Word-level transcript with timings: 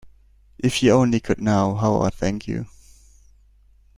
If 0.57 0.81
you 0.81 0.93
only 0.93 1.19
could 1.19 1.39
know 1.39 1.75
how 1.75 1.99
I 2.01 2.09
thank 2.09 2.47
you. 2.47 2.65